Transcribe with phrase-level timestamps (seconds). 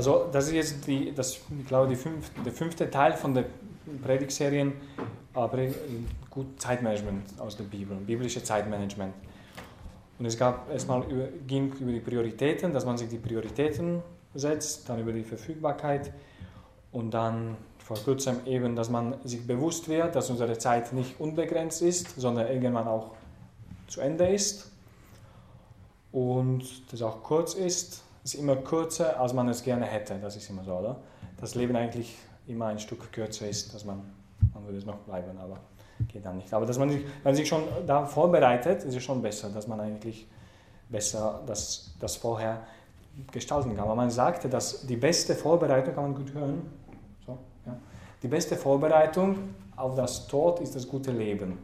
[0.00, 3.44] Also das ist jetzt die, das, ich glaube, die fünf, der fünfte Teil von der
[4.02, 4.72] Predigtserien,
[5.34, 5.58] aber
[6.30, 9.12] gut Zeitmanagement aus der Bibel, biblische Zeitmanagement.
[10.18, 14.02] Und es gab erstmal über, ging über die Prioritäten, dass man sich die Prioritäten
[14.34, 16.14] setzt, dann über die Verfügbarkeit
[16.92, 21.82] und dann vor kurzem eben, dass man sich bewusst wird, dass unsere Zeit nicht unbegrenzt
[21.82, 23.10] ist, sondern irgendwann auch
[23.86, 24.72] zu Ende ist
[26.10, 28.02] und das auch kurz ist.
[28.22, 30.18] Ist immer kürzer, als man es gerne hätte.
[30.20, 30.96] Das ist immer so, oder?
[31.40, 34.02] Das Leben eigentlich immer ein Stück kürzer ist, dass man,
[34.52, 35.58] man würde es noch bleiben, aber
[36.08, 36.52] geht dann nicht.
[36.52, 39.66] Aber dass man sich, wenn man sich schon da vorbereitet, ist es schon besser, dass
[39.66, 40.26] man eigentlich
[40.88, 42.62] besser das, das vorher
[43.30, 43.84] gestalten kann.
[43.84, 46.70] Aber man sagte, dass die beste Vorbereitung, kann man gut hören,
[47.26, 47.76] so, ja,
[48.22, 49.36] die beste Vorbereitung
[49.76, 51.58] auf das Tod ist das gute Leben.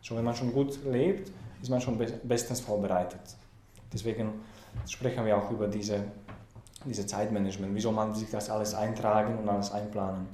[0.00, 3.20] So, wenn man schon gut lebt, ist man schon bestens vorbereitet.
[3.92, 4.32] Deswegen
[4.86, 6.04] sprechen wir auch über diese,
[6.84, 7.74] diese Zeitmanagement.
[7.74, 10.26] Wie soll man sich das alles eintragen und alles einplanen?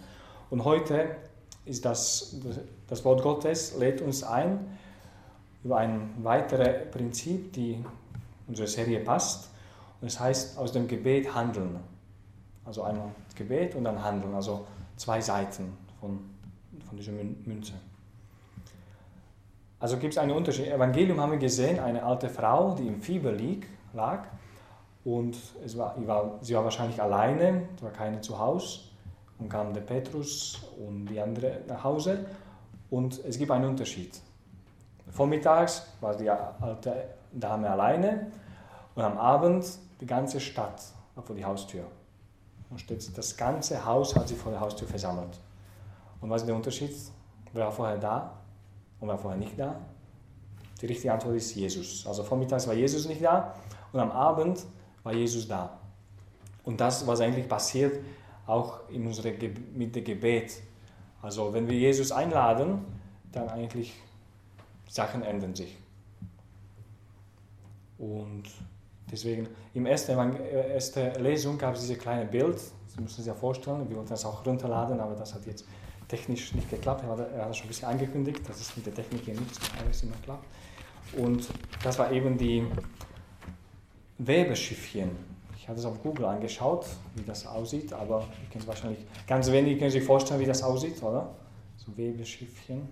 [0.51, 1.17] Und heute
[1.65, 2.37] ist das,
[2.87, 4.79] das Wort Gottes lädt uns ein
[5.65, 7.83] über ein weiteres Prinzip, die
[8.47, 9.49] unsere Serie passt.
[10.01, 11.81] Und es heißt aus dem Gebet handeln.
[12.65, 14.35] Also einmal Gebet und dann handeln.
[14.35, 16.21] Also zwei Seiten von,
[16.87, 17.73] von dieser Münze.
[19.81, 20.67] Also gibt es einen Unterschied.
[20.67, 24.27] Im Evangelium haben wir gesehen, eine alte Frau, die im Fieber lieg, lag.
[25.05, 28.81] Und es war, war, sie war wahrscheinlich alleine, es war keine zu Hause.
[29.39, 32.25] Und kam der Petrus und die andere nach Hause.
[32.91, 34.21] Und es gibt einen Unterschied.
[35.11, 38.31] Vormittags war die alte Dame alleine
[38.95, 39.67] und am Abend
[40.01, 40.83] die ganze Stadt
[41.25, 41.85] vor die Haustür.
[42.71, 45.39] Und das ganze Haus hat sich vor der Haustür versammelt.
[46.21, 46.95] Und was ist der Unterschied?
[47.53, 48.33] Wer war vorher da
[49.01, 49.77] und wer war vorher nicht da?
[50.81, 52.07] Die richtige Antwort ist Jesus.
[52.07, 53.55] Also vormittags war Jesus nicht da
[53.95, 54.67] und am Abend
[55.05, 55.79] war Jesus da.
[56.65, 58.05] Und das, was eigentlich passiert,
[58.47, 59.33] auch in unsere,
[59.75, 60.61] mit dem Gebet.
[61.23, 62.85] Also wenn wir Jesus einladen,
[63.33, 63.95] dann eigentlich
[64.89, 65.77] Sachen ändern sich.
[67.97, 68.45] Und
[69.11, 73.89] deswegen, im ersten, ersten Lesung gab es dieses kleine Bild, Sie müssen sich ja vorstellen,
[73.89, 75.67] wir wollten das auch runterladen, aber das hat jetzt
[76.07, 77.03] technisch nicht geklappt.
[77.03, 80.03] Er hat, hat schon ein bisschen angekündigt, dass es mit der Technik hier nicht alles
[80.03, 80.47] immer klappt.
[81.17, 81.49] Und
[81.83, 82.65] das war eben die
[84.19, 89.51] Webeschiffchen ich habe es auf Google angeschaut, wie das aussieht, aber ihr könnt wahrscheinlich, ganz
[89.51, 91.35] wenig können sich vorstellen, wie das aussieht, oder?
[91.79, 92.87] So Webeschiffchen,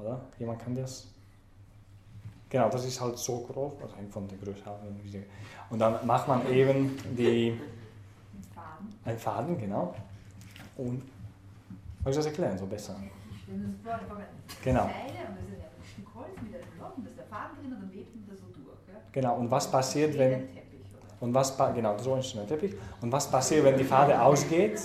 [0.00, 0.20] oder?
[0.40, 1.06] Jemand kann das?
[2.50, 4.62] Genau, das ist halt so groß, also von der Größe.
[5.70, 7.56] Und dann macht man eben die,
[9.04, 9.94] ein Faden, genau.
[10.76, 11.04] Und,
[12.02, 12.96] soll ich das erklären, so besser?
[14.64, 14.90] Genau.
[19.14, 20.48] Genau, und was passiert, wenn
[21.20, 22.74] und was, genau, so ein Teppich.
[23.00, 24.80] Und was passiert, wenn die Fade ausgeht?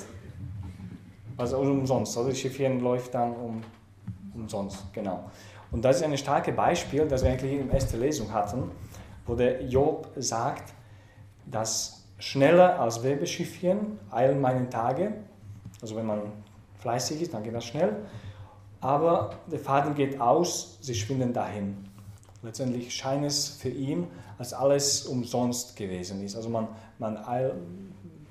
[1.35, 2.29] Also umsonst, oder?
[2.29, 3.61] Die Schiffchen läuft dann um,
[4.35, 5.31] umsonst, genau.
[5.71, 8.71] Und das ist ein starkes Beispiel, das wir eigentlich in der ersten Lesung hatten,
[9.25, 10.73] wo der Job sagt,
[11.47, 15.13] dass schneller als Webeschiffchen eilen meine Tage.
[15.81, 16.21] Also wenn man
[16.81, 17.95] fleißig ist, dann geht das schnell.
[18.79, 21.88] Aber der Faden geht aus, sie schwinden dahin.
[22.41, 24.07] Letztendlich scheint es für ihn,
[24.37, 26.35] als alles umsonst gewesen ist.
[26.35, 26.67] Also man,
[26.97, 27.19] man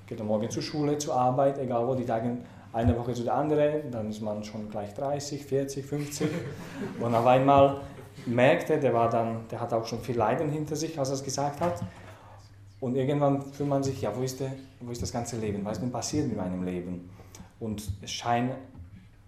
[0.07, 2.37] geht am Morgen zur Schule, zur Arbeit, egal wo, die Tage
[2.73, 6.29] eine Woche zu der anderen, dann ist man schon gleich 30, 40, 50.
[6.99, 7.81] Und auf einmal
[8.25, 11.23] merkte, der war dann, der hat auch schon viel Leiden hinter sich, als er es
[11.23, 11.81] gesagt hat.
[12.79, 15.65] Und irgendwann fühlt man sich, ja, wo ist, der, wo ist das ganze Leben?
[15.65, 17.09] Was ist denn passiert mit meinem Leben?
[17.59, 18.53] Und es scheint,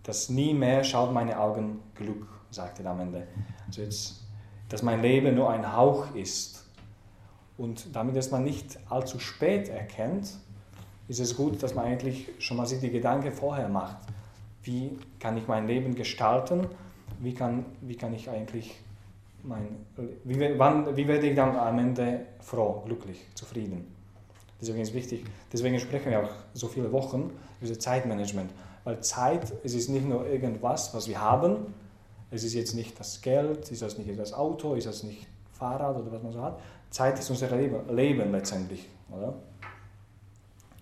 [0.03, 3.27] dass nie mehr schaut meine Augen Glück, sagte er am Ende.
[3.67, 4.21] Also jetzt
[4.71, 6.65] dass mein Leben nur ein Hauch ist.
[7.57, 10.37] Und damit es man nicht allzu spät erkennt,
[11.09, 13.97] ist es gut, dass man eigentlich schon mal sich die Gedanken vorher macht.
[14.63, 16.67] Wie kann ich mein Leben gestalten?
[17.19, 18.79] Wie kann, wie kann ich eigentlich
[19.43, 19.67] mein,
[20.23, 23.93] wie, wann, wie werde ich dann am Ende froh, glücklich, zufrieden?
[24.61, 28.51] Deswegen ist wichtig, deswegen sprechen wir auch so viele Wochen über Zeitmanagement.
[28.85, 31.73] Weil Zeit, es ist nicht nur irgendwas, was wir haben,
[32.31, 35.97] es ist jetzt nicht das Geld, ist das nicht das Auto, ist das nicht Fahrrad
[35.97, 36.59] oder was man so hat.
[36.89, 39.35] Zeit ist unser Leben, Leben letztendlich, oder?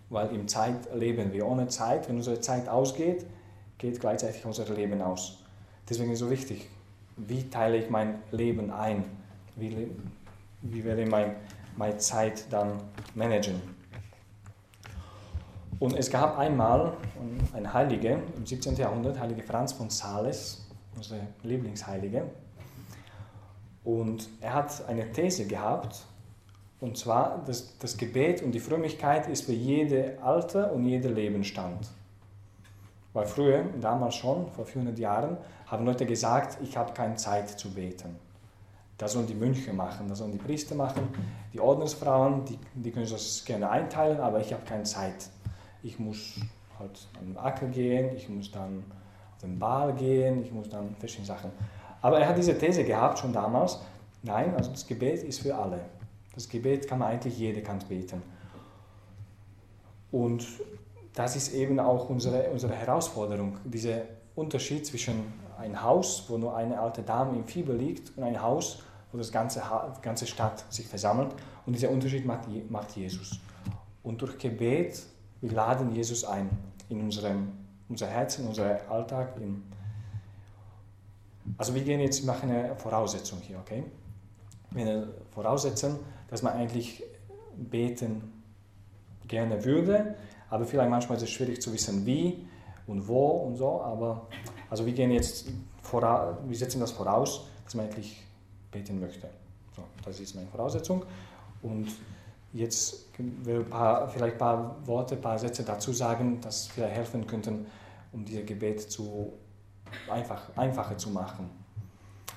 [0.10, 1.46] Weil im Zeit leben wir.
[1.46, 3.26] Ohne Zeit, wenn unsere Zeit ausgeht,
[3.78, 5.44] geht gleichzeitig unser Leben aus.
[5.90, 6.70] Deswegen ist es so wichtig,
[7.18, 9.04] wie teile ich mein Leben ein?
[9.56, 9.90] Wie,
[10.62, 11.36] wie werde ich mein,
[11.76, 12.82] meine Zeit dann
[13.16, 13.62] managen?
[15.80, 16.94] Und es gab einmal
[17.54, 18.76] einen Heilige im 17.
[18.76, 20.69] Jahrhundert, Heilige Franz von Sales,
[21.00, 22.24] unsere Lieblingsheilige.
[23.84, 26.06] Und er hat eine These gehabt,
[26.82, 31.90] Und zwar, das, das Gebet und die Frömmigkeit ist für jede Alter und jeder Lebensstand.
[33.12, 35.38] Weil früher, damals schon, vor 400 Jahren,
[35.68, 38.16] haben Leute gesagt, ich habe keine Zeit zu beten.
[38.98, 41.08] Das sollen die Mönche machen, das sollen die Priester machen,
[41.54, 45.30] die Ordensfrauen, die, die können das gerne einteilen, aber ich habe keine Zeit.
[45.84, 46.40] Ich muss
[46.78, 48.84] halt an den Acker gehen, ich muss dann
[49.42, 51.52] den Ball gehen, ich muss dann verschiedene Sachen.
[52.02, 53.80] Aber er hat diese These gehabt schon damals,
[54.24, 55.80] nein, also das Gebet ist für alle.
[56.34, 58.22] Das Gebet kann man eigentlich, jeder kann beten.
[60.12, 60.46] Und
[61.14, 64.04] das ist eben auch unsere, unsere Herausforderung, dieser
[64.36, 68.84] Unterschied zwischen ein Haus, wo nur eine alte Dame im Fieber liegt, und ein Haus,
[69.12, 69.62] wo das ganze,
[69.98, 71.32] die ganze Stadt sich versammelt.
[71.66, 73.40] Und dieser Unterschied macht, macht Jesus.
[74.04, 75.04] Und durch Gebet,
[75.42, 76.50] wir laden Jesus ein
[76.88, 77.52] in unserem,
[77.90, 79.36] unser Herz, in unseren Alltag.
[79.38, 79.64] In
[81.58, 83.84] also wir gehen jetzt, machen eine Voraussetzung hier, okay?
[84.72, 85.98] Wir voraussetzen,
[86.30, 87.04] dass man eigentlich
[87.58, 88.44] beten
[89.28, 90.16] gerne würde,
[90.50, 92.48] aber vielleicht manchmal ist es schwierig zu wissen, wie
[92.88, 93.82] und wo und so.
[93.82, 94.28] Aber
[94.70, 95.48] also wir gehen jetzt
[95.82, 98.24] voraus, wir setzen das voraus, dass man eigentlich
[98.72, 99.28] beten möchte.
[99.76, 101.04] So, das ist meine Voraussetzung.
[101.62, 101.90] Und
[102.54, 107.28] jetzt will paar, vielleicht ein paar Worte, ein paar Sätze dazu sagen, dass vielleicht helfen
[107.28, 107.66] könnten,
[108.12, 109.34] um dieses Gebet zu
[110.10, 111.50] einfach, einfacher zu machen.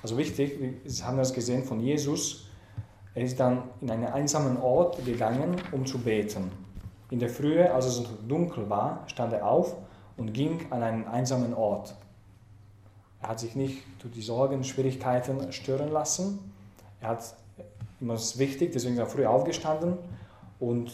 [0.01, 2.47] Also wichtig, wir haben das gesehen von Jesus,
[3.15, 6.51] er ist dann in einen einsamen Ort gegangen, um zu beten.
[7.11, 9.75] In der Frühe, als es dunkel war, stand er auf
[10.17, 11.95] und ging an einen einsamen Ort.
[13.21, 16.51] Er hat sich nicht durch die Sorgen, Schwierigkeiten stören lassen.
[16.99, 17.35] Er hat
[18.03, 19.97] immer das wichtig, deswegen ist er früh aufgestanden
[20.59, 20.91] und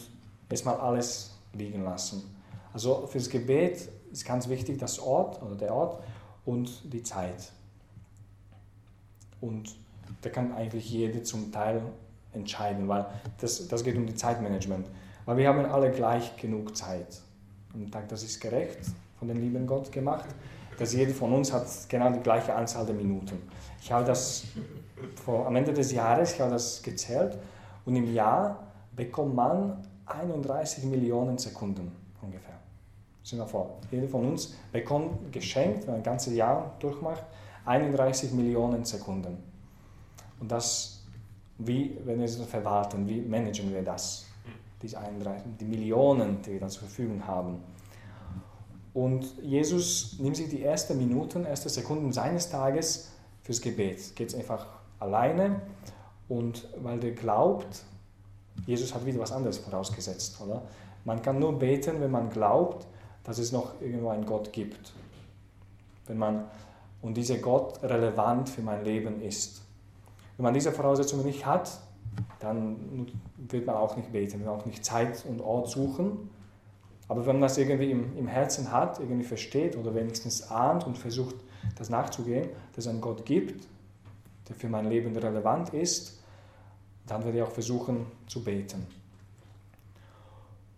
[0.48, 2.22] erstmal alles liegen lassen.
[2.72, 6.02] Also fürs Gebet ist ganz wichtig das Ort oder der Ort
[6.44, 7.52] und die Zeit.
[9.40, 9.74] Und
[10.22, 11.82] da kann eigentlich jeder zum Teil
[12.32, 13.06] entscheiden, weil
[13.40, 14.86] das, das geht um die Zeitmanagement.
[15.26, 17.20] Weil wir haben alle gleich genug Zeit.
[17.74, 18.78] Und das ist gerecht
[19.18, 20.28] von dem lieben Gott gemacht,
[20.80, 23.42] dass jeder von uns hat genau die gleiche Anzahl der Minuten.
[23.82, 24.44] Ich habe das
[25.22, 27.36] vor, am Ende des Jahres, ich habe das gezählt
[27.84, 28.64] und im Jahr
[28.96, 31.92] bekommt man 31 Millionen Sekunden
[32.22, 32.54] ungefähr.
[33.22, 37.24] Stell dir vor, jeder von uns bekommt geschenkt, wenn er ein ganzes Jahr durchmacht,
[37.66, 39.36] 31 Millionen Sekunden.
[40.40, 41.02] Und das,
[41.58, 44.24] wie, wenn wir es verwalten, wie managen wir das?
[44.80, 47.62] Die, 31, die Millionen, die wir dann zur Verfügung haben.
[48.92, 53.10] Und Jesus nimmt sich die ersten Minuten, erste Sekunden seines Tages
[53.42, 54.16] fürs Gebet.
[54.16, 54.66] Geht einfach
[54.98, 55.60] alleine
[56.28, 57.84] und weil der glaubt,
[58.66, 60.62] Jesus hat wieder was anderes vorausgesetzt, oder?
[61.04, 62.86] Man kann nur beten, wenn man glaubt,
[63.24, 64.92] dass es noch irgendwo einen Gott gibt.
[66.06, 66.44] Wenn man
[67.02, 69.62] und dieser Gott relevant für mein Leben ist.
[70.36, 71.80] Wenn man diese Voraussetzungen nicht hat,
[72.40, 73.06] dann
[73.36, 76.30] wird man auch nicht beten, auch nicht Zeit und Ort suchen.
[77.10, 80.96] Aber wenn man das irgendwie im, im Herzen hat, irgendwie versteht oder wenigstens ahnt und
[80.96, 81.34] versucht,
[81.76, 83.66] das nachzugehen, dass es einen Gott gibt,
[84.48, 86.20] der für mein Leben relevant ist,
[87.08, 88.86] dann werde ich auch versuchen zu beten.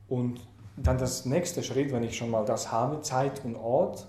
[0.09, 0.41] Und
[0.79, 4.07] dann das nächste Schritt, wenn ich schon mal das habe, Zeit und Ort.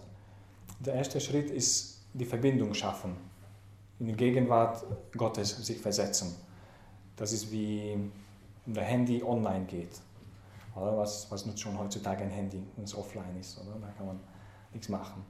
[0.79, 3.17] Der erste Schritt ist die Verbindung schaffen,
[3.99, 4.85] in die Gegenwart
[5.17, 6.33] Gottes sich versetzen.
[7.17, 7.97] Das ist wie
[8.65, 9.99] wenn der Handy online geht.
[10.75, 10.97] Oder?
[10.97, 13.59] Was, was nutzt schon heutzutage ein Handy, wenn es offline ist?
[13.59, 13.77] Oder?
[13.79, 14.19] Da kann man
[14.71, 15.24] nichts machen.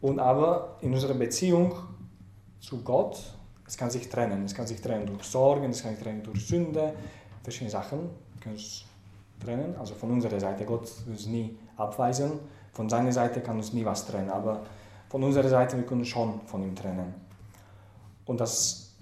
[0.00, 1.74] Und aber in unserer Beziehung
[2.60, 3.18] zu Gott,
[3.66, 4.44] es kann sich trennen.
[4.44, 6.94] Es kann sich trennen durch Sorgen, es kann sich trennen durch Sünde,
[7.42, 8.84] verschiedene Sachen können es
[9.38, 9.74] trennen.
[9.78, 12.32] Also von unserer Seite, Gott will es nie abweisen.
[12.72, 14.30] Von seiner Seite kann uns nie was trennen.
[14.30, 14.62] Aber
[15.08, 17.14] von unserer Seite, wir können schon von ihm trennen.
[18.26, 18.94] Und das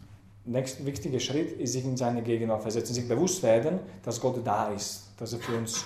[0.44, 4.68] nächste wichtige Schritt ist, sich in seine Gegenwart versetzen, sich bewusst werden, dass Gott da
[4.68, 5.84] ist, dass er für uns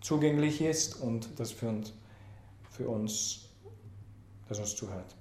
[0.00, 1.92] zugänglich ist und dass für uns,
[2.70, 3.48] für uns,
[4.48, 5.16] dass uns zuhört.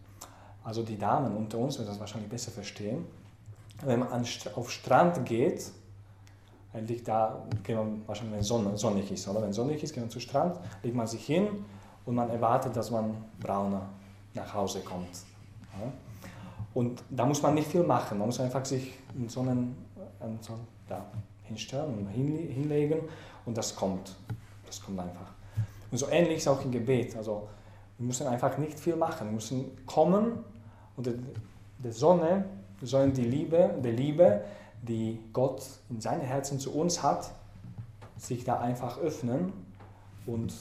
[0.64, 3.06] Also die Damen unter uns werden das wahrscheinlich besser verstehen.
[3.84, 5.72] Wenn man auf Strand geht,
[6.74, 9.42] liegt da, geht man wahrscheinlich, wenn sonnig ist, oder?
[9.42, 11.66] Wenn sonnig ist, geht man zu Strand, legt man sich hin
[12.06, 13.88] und man erwartet, dass man brauner
[14.34, 15.10] nach Hause kommt.
[15.80, 15.92] Ja?
[16.74, 19.76] Und da muss man nicht viel machen, man muss einfach sich in so einen,
[20.42, 20.54] so,
[20.88, 21.06] da
[21.48, 23.00] hinstellen und hinlegen
[23.46, 24.16] und das kommt.
[24.66, 25.32] Das kommt einfach.
[25.92, 27.16] Und so ähnlich ist auch im Gebet.
[27.16, 27.48] Also
[27.98, 30.44] wir müssen einfach nicht viel machen, wir müssen kommen
[30.96, 31.10] und
[31.80, 32.46] der Sonne
[32.82, 34.44] sollen die Liebe, die Liebe,
[34.82, 37.32] die Gott in seinem Herzen zu uns hat,
[38.18, 39.54] sich da einfach öffnen
[40.26, 40.54] und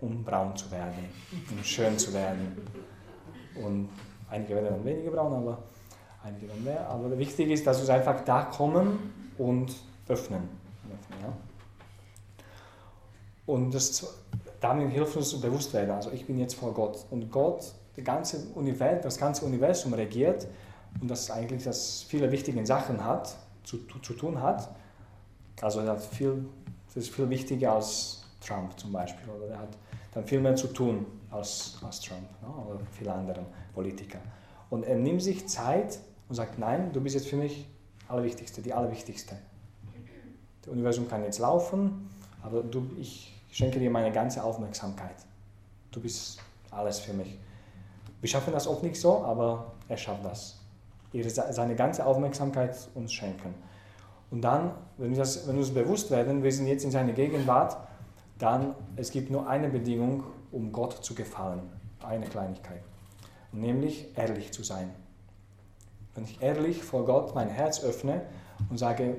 [0.00, 1.08] um braun zu werden,
[1.50, 2.56] um schön zu werden.
[3.54, 3.88] Und
[4.30, 5.58] einige werden dann weniger braun, aber
[6.22, 6.88] einige dann mehr.
[6.88, 8.98] Aber wichtig ist, dass wir einfach da kommen
[9.38, 9.74] und
[10.08, 10.48] öffnen.
[10.92, 11.32] öffnen ja.
[13.46, 14.06] Und das,
[14.60, 18.46] damit hilft uns bewusst werden, also ich bin jetzt vor Gott und Gott, die ganze
[18.54, 20.46] Universum, das ganze Universum regiert
[21.00, 24.68] und das eigentlich das viele wichtige Sachen hat, zu, zu tun hat.
[25.60, 26.46] Also er hat viel,
[26.86, 29.76] das ist viel wichtiger als Trump zum Beispiel oder er hat
[30.14, 32.48] dann viel mehr zu tun als, als Trump ne?
[32.48, 34.18] oder viele andere Politiker.
[34.70, 35.98] Und er nimmt sich Zeit
[36.28, 37.66] und sagt, nein, du bist jetzt für mich
[38.08, 39.36] Allerwichtigste, die Allerwichtigste.
[40.62, 42.10] Das Universum kann jetzt laufen,
[42.42, 45.16] aber du, ich schenke dir meine ganze Aufmerksamkeit.
[45.90, 46.38] Du bist
[46.70, 47.38] alles für mich.
[48.20, 50.58] Wir schaffen das oft nicht so, aber er schafft das.
[51.50, 53.54] seine ganze Aufmerksamkeit uns schenken.
[54.30, 57.12] Und dann, wenn wir, das, wenn wir uns bewusst werden, wir sind jetzt in seiner
[57.12, 57.76] Gegenwart,
[58.38, 61.60] dann es gibt nur eine Bedingung, um Gott zu gefallen.
[62.04, 62.82] Eine Kleinigkeit.
[63.52, 64.90] Nämlich ehrlich zu sein.
[66.14, 68.22] Wenn ich ehrlich vor Gott mein Herz öffne
[68.70, 69.16] und sage,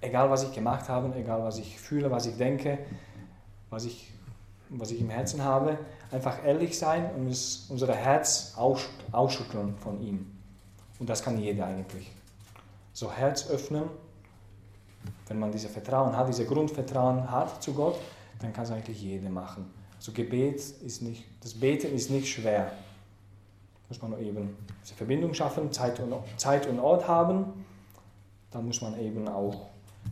[0.00, 2.78] egal was ich gemacht habe, egal was ich fühle, was ich denke,
[3.68, 4.12] was ich,
[4.68, 5.78] was ich im Herzen habe,
[6.10, 10.26] einfach ehrlich sein und unser Herz ausschütteln von ihm.
[10.98, 12.10] Und das kann jeder eigentlich.
[12.92, 13.84] So Herz öffnen,
[15.28, 17.98] wenn man dieses Vertrauen hat, dieses Grundvertrauen hat zu Gott,
[18.40, 19.70] dann kann es eigentlich jeder machen.
[19.96, 22.72] Also Gebet ist nicht, das Beten ist nicht schwer.
[23.88, 27.64] Muss man eben diese Verbindung schaffen, Zeit und, Zeit und Ort haben.
[28.50, 29.68] Dann muss man eben auch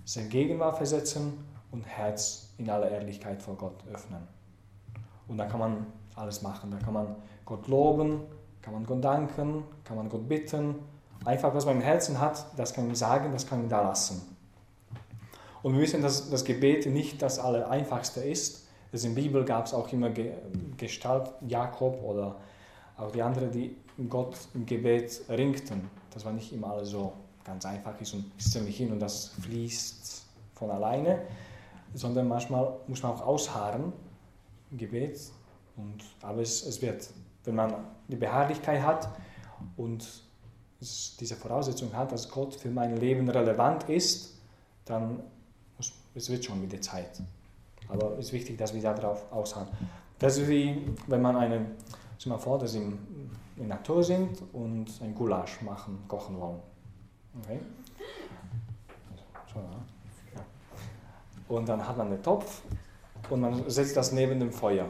[0.08, 1.34] seine Gegenwart versetzen
[1.70, 4.26] und Herz in aller Ehrlichkeit vor Gott öffnen.
[5.26, 6.70] Und dann kann man alles machen.
[6.70, 8.22] Da kann man Gott loben,
[8.62, 10.76] kann man Gott danken, kann man Gott bitten.
[11.26, 14.34] Einfach, was man im Herzen hat, das kann man sagen, das kann man da lassen.
[15.62, 18.66] Und wir wissen, dass das Gebet nicht das Allereinfachste ist.
[18.92, 20.08] Das in der Bibel gab es auch immer
[20.78, 22.36] Gestalt Jakob oder
[22.96, 23.76] auch die anderen, die
[24.08, 25.90] Gott im Gebet ringten.
[26.14, 27.12] Das war nicht immer alles so
[27.48, 30.22] ganz einfach ist und ist ziemlich hin und das fließt
[30.54, 31.22] von alleine,
[31.94, 33.92] sondern manchmal muss man auch ausharren
[34.70, 35.18] im Gebet.
[35.76, 37.08] Und, aber es, es wird,
[37.44, 37.72] wenn man
[38.06, 39.08] die Beharrlichkeit hat
[39.76, 40.06] und
[40.80, 44.38] es diese Voraussetzung hat, dass Gott für mein Leben relevant ist,
[44.84, 45.22] dann
[45.76, 47.22] muss, es wird schon mit der Zeit.
[47.88, 49.68] Aber es ist wichtig, dass wir darauf ausharren.
[50.18, 51.64] Das ist wie, wenn man eine,
[52.18, 52.98] stell mal vor, dass Sie in
[53.56, 56.60] der Natur sind und ein Gulasch machen, kochen wollen.
[57.42, 57.60] Okay.
[61.48, 62.62] Und dann hat man einen Topf
[63.30, 64.86] und man setzt das neben dem Feuer.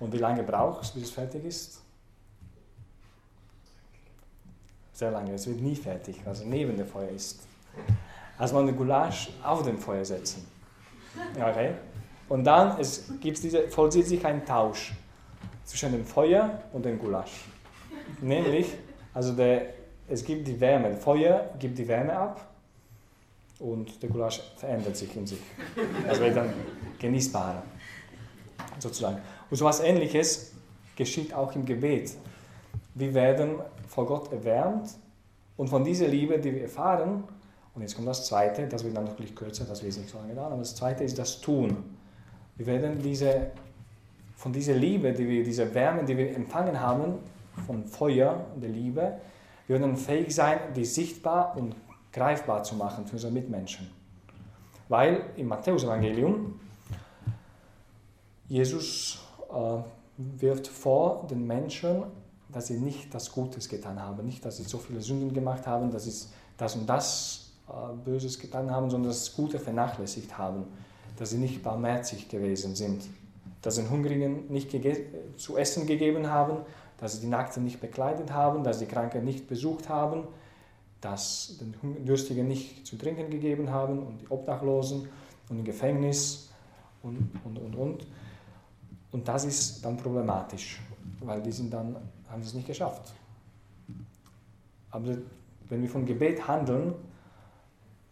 [0.00, 1.82] Und wie lange braucht es, bis es fertig ist?
[4.92, 7.40] Sehr lange, es wird nie fertig, also neben dem Feuer ist.
[8.38, 10.46] Also man eine Gulasch auf dem Feuer setzen.
[11.36, 11.74] Okay?
[12.28, 14.92] Und dann es gibt diese, vollzieht sich ein Tausch
[15.64, 17.44] zwischen dem Feuer und dem Gulasch.
[18.20, 18.72] Nämlich,
[19.12, 19.74] also der
[20.08, 20.94] es gibt die Wärme.
[20.94, 22.48] Feuer gibt die Wärme ab
[23.58, 25.40] und der Gulasch verändert sich in sich.
[26.06, 26.52] Das wird dann
[26.98, 27.62] genießbarer,
[28.78, 29.18] sozusagen.
[29.50, 30.52] Und so etwas Ähnliches
[30.96, 32.14] geschieht auch im Gebet.
[32.94, 33.56] Wir werden
[33.88, 34.90] vor Gott erwärmt
[35.56, 37.24] und von dieser Liebe, die wir erfahren,
[37.74, 40.34] und jetzt kommt das Zweite, das wird dann natürlich kürzer, das wird nicht so lange
[40.34, 41.76] dauern, aber das Zweite ist das Tun.
[42.56, 43.50] Wir werden diese,
[44.36, 47.14] von dieser Liebe, die wir, dieser Wärme, die wir empfangen haben,
[47.66, 49.14] von Feuer der Liebe,
[49.66, 51.74] wir werden fähig sein, die sichtbar und
[52.12, 53.90] greifbar zu machen für unsere Mitmenschen.
[54.88, 56.60] Weil im Matthäus-Evangelium
[58.48, 59.78] Jesus äh,
[60.16, 62.04] wirft vor den Menschen,
[62.52, 65.90] dass sie nicht das Gutes getan haben, nicht, dass sie so viele Sünden gemacht haben,
[65.90, 70.66] dass sie das und das äh, Böses getan haben, sondern das Gute vernachlässigt haben,
[71.16, 73.02] dass sie nicht barmherzig gewesen sind,
[73.62, 74.70] dass sie den Hungrigen nicht
[75.36, 76.58] zu essen gegeben haben
[77.04, 80.26] dass sie die Nackten nicht bekleidet haben, dass die Kranken nicht besucht haben,
[81.02, 85.06] dass den Dürstigen nicht zu trinken gegeben haben und die Obdachlosen
[85.50, 86.48] und im Gefängnis
[87.02, 88.06] und, und, und, und.
[89.12, 90.80] Und das ist dann problematisch,
[91.20, 91.94] weil die sind dann,
[92.30, 93.12] haben es nicht geschafft.
[94.90, 95.18] Aber
[95.68, 96.94] wenn wir von Gebet handeln,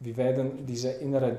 [0.01, 1.39] wir werden diese innere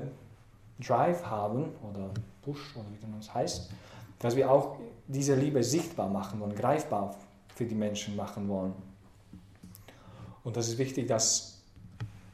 [0.80, 2.10] Drive haben, oder
[2.42, 3.70] Push, oder wie das heißt,
[4.18, 7.14] dass wir auch diese Liebe sichtbar machen und greifbar
[7.54, 8.74] für die Menschen machen wollen.
[10.42, 11.62] Und das ist wichtig, dass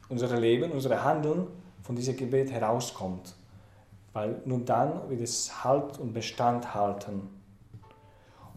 [0.09, 1.47] unser Leben, unser Handeln
[1.83, 3.33] von diesem Gebet herauskommt,
[4.13, 7.29] weil nur dann wird es Halt und Bestand halten.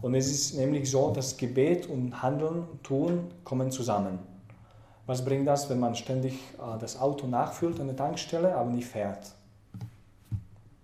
[0.01, 4.19] Und es ist nämlich so, dass Gebet und Handeln, Tun kommen zusammen.
[5.05, 8.87] Was bringt das, wenn man ständig äh, das Auto nachfüllt an der Tankstelle, aber nicht
[8.87, 9.33] fährt?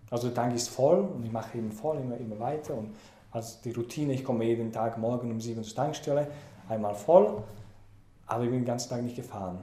[0.09, 2.95] Also der Tank ist voll und ich mache eben voll, immer, immer weiter und
[3.31, 6.27] also die Routine, ich komme jeden Tag morgen um sieben zur Tankstelle,
[6.67, 7.41] einmal voll,
[8.27, 9.59] aber ich bin den ganzen Tag nicht gefahren.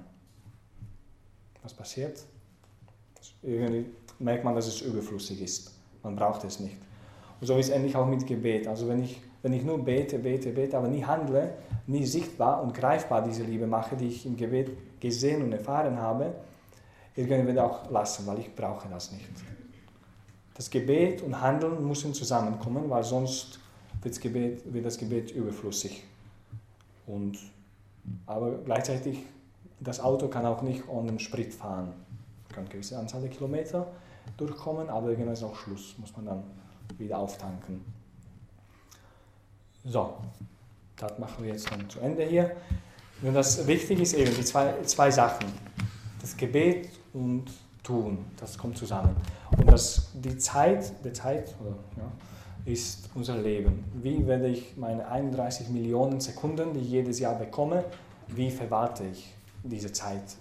[1.63, 2.25] Was passiert?
[3.43, 3.87] Irgendwie
[4.19, 5.75] merkt man, dass es überflüssig ist.
[6.03, 6.77] Man braucht es nicht.
[7.41, 8.67] Und so ist es ähnlich auch mit Gebet.
[8.67, 11.55] Also wenn ich, wenn ich nur bete, bete, bete, aber nie handle,
[11.87, 14.71] nie sichtbar und greifbar diese Liebe mache, die ich im Gebet
[15.01, 16.35] gesehen und erfahren habe,
[17.15, 19.27] irgendwann werde auch lassen, weil ich brauche das nicht.
[20.59, 23.61] Das Gebet und Handeln müssen zusammenkommen, weil sonst
[24.03, 26.03] wird das Gebet, wird das Gebet überflüssig.
[27.07, 27.39] Und,
[28.27, 29.21] aber gleichzeitig,
[29.79, 31.87] das Auto kann auch nicht ohne Sprit fahren.
[31.87, 33.87] Man kann eine gewisse Anzahl der Kilometer
[34.37, 36.43] durchkommen, aber irgendwann ist auch Schluss, muss man dann
[36.99, 37.85] wieder auftanken.
[39.85, 40.15] So,
[40.97, 42.57] das machen wir jetzt dann zu Ende hier.
[43.23, 45.47] Und das Wichtige ist eben die zwei, zwei Sachen.
[46.21, 47.45] Das Gebet und
[47.89, 49.17] Tun, das kommt zusammen.
[49.57, 51.55] Und das, die Zeit, die Zeit
[51.97, 52.13] ja,
[52.71, 53.83] ist unser Leben.
[54.03, 57.87] Wie werde ich meine 31 Millionen Sekunden, die ich jedes Jahr bekomme,
[58.27, 60.37] wie verwarte ich diese Zeit?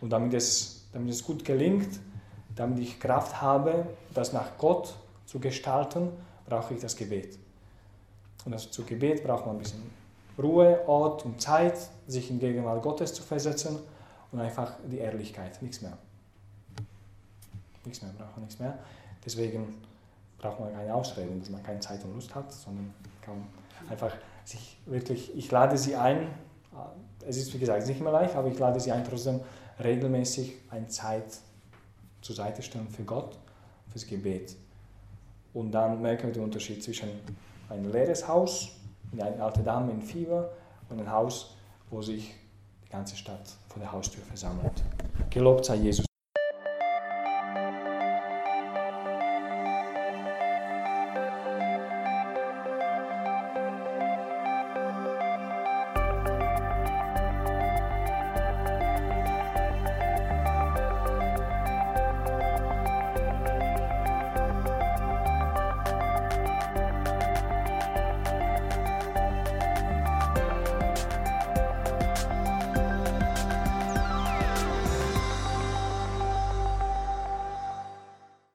[0.00, 1.98] Und damit es, damit es gut gelingt,
[2.54, 4.94] damit ich Kraft habe, das nach Gott
[5.26, 6.10] zu gestalten,
[6.48, 7.40] brauche ich das Gebet.
[8.44, 9.82] Und das zu Gebet braucht man ein bisschen
[10.40, 13.80] Ruhe, Ort und Zeit, sich in Gegenwart Gottes zu versetzen
[14.30, 15.98] und einfach die Ehrlichkeit, nichts mehr.
[17.88, 18.78] Nichts mehr, braucht man nichts mehr.
[19.24, 19.80] Deswegen
[20.38, 22.92] braucht man keine Ausreden, dass man keine Zeit und Lust hat, sondern
[23.22, 23.46] kann
[23.88, 24.14] einfach
[24.44, 26.28] sich wirklich, ich lade sie ein,
[27.26, 29.40] es ist wie gesagt nicht immer leicht, aber ich lade sie ein, trotzdem
[29.82, 31.38] regelmäßig eine Zeit
[32.20, 33.38] zur Seite stellen für Gott,
[33.90, 34.54] fürs Gebet.
[35.54, 37.08] Und dann merken wir den Unterschied zwischen
[37.70, 38.76] ein leeres Haus,
[39.12, 40.50] eine alte Dame in Fieber
[40.90, 41.56] und ein Haus,
[41.88, 42.34] wo sich
[42.84, 44.82] die ganze Stadt vor der Haustür versammelt.
[45.30, 46.07] Gelobt sei Jesus.